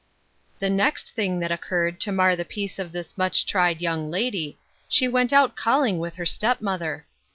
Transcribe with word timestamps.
HE 0.59 0.69
next 0.69 1.13
thing 1.13 1.39
that 1.41 1.51
occurred 1.51 1.99
to 1.99 2.11
mar 2.11 2.35
the 2.35 2.43
C^^ 2.43 2.47
peace 2.49 2.79
of 2.79 2.91
this 2.91 3.19
much 3.19 3.45
tried 3.45 3.81
young 3.81 4.09
lady— 4.09 4.57
she 4.89 5.05
\f 5.05 5.13
ent 5.13 5.31
out 5.31 5.55
calling 5.55 5.99
with 5.99 6.15
her 6.15 6.25
step 6.25 6.59
mother. 6.59 7.05